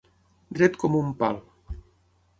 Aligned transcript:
Dret 0.59 0.79
com 0.85 0.97
un 1.03 1.13
pal. 1.23 1.39